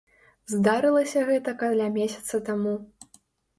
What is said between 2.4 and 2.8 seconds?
таму.